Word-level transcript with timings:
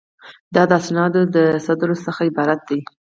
دا 0.55 0.63
د 0.69 0.71
اسنادو 0.81 1.21
د 1.35 1.37
صدور 1.65 1.91
څخه 2.05 2.21
عبارت 2.29 2.59
دی. 2.69 2.79